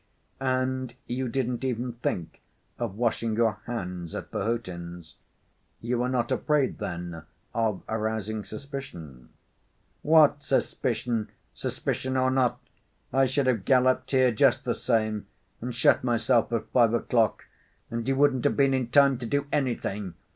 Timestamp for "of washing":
2.79-3.35